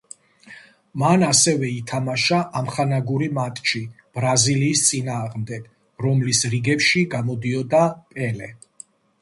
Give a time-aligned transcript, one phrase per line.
[1.01, 3.83] მან ასევე ითამაშა ამხანაგური მატჩი
[4.21, 5.69] ბრაზილიის წინააღმდეგ,
[6.07, 7.85] რომლის რიგებში გამოდიოდა
[8.17, 8.51] პელე.